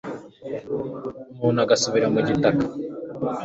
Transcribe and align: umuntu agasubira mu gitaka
umuntu 1.33 1.59
agasubira 1.65 2.07
mu 2.13 2.19
gitaka 2.27 2.65